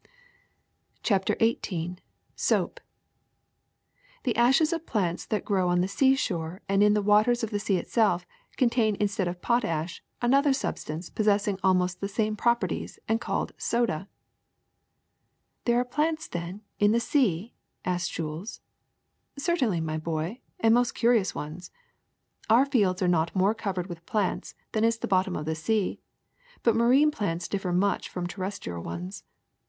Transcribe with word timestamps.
CHAPTER 1.03 1.35
XVIII 1.39 1.97
SOAP 2.35 2.79
^^'^"■^HE 4.25 4.35
ashes 4.35 4.73
of 4.73 4.87
plants 4.87 5.27
that 5.27 5.45
grow 5.45 5.69
on 5.69 5.81
the 5.81 5.87
seashore 5.87 6.57
T 6.61 6.65
and 6.73 6.81
in 6.81 6.95
the 6.95 7.03
waters 7.03 7.43
of 7.43 7.51
the 7.51 7.59
sea 7.59 7.77
itself 7.77 8.25
contain, 8.57 8.95
in 8.95 9.07
stead 9.07 9.27
of 9.27 9.43
potash, 9.43 10.03
another 10.19 10.53
substance 10.53 11.11
possessing 11.11 11.59
almost 11.63 12.01
the 12.01 12.07
same 12.07 12.35
properties 12.35 12.97
and 13.07 13.21
called 13.21 13.51
soda. 13.59 13.99
''^^ 15.63 15.65
There 15.65 15.79
are 15.79 15.85
plants, 15.85 16.27
then, 16.27 16.61
in 16.79 16.93
the 16.93 16.99
sea?" 16.99 17.53
asked 17.85 18.11
Jules. 18.11 18.59
^' 19.37 19.39
Certainly, 19.39 19.81
my 19.81 19.99
boy; 19.99 20.39
and 20.59 20.73
most 20.73 20.95
curious 20.95 21.35
ones. 21.35 21.69
Our 22.49 22.65
fields 22.65 23.03
are 23.03 23.07
not 23.07 23.35
more 23.35 23.53
covered 23.53 23.85
with 23.85 24.07
plants 24.07 24.55
than 24.71 24.83
is 24.83 24.97
the 24.97 25.07
bottom 25.07 25.35
of 25.35 25.45
the 25.45 25.53
sea; 25.53 25.99
but 26.63 26.75
marine 26.75 27.11
plants 27.11 27.47
differ 27.47 27.71
much 27.71 28.09
from 28.09 28.25
terrestrial 28.25 28.81
ones. 28.81 29.25